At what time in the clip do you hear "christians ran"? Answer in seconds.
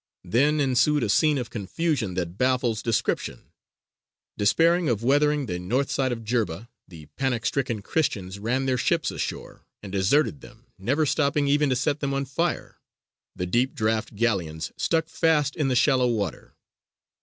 7.83-8.65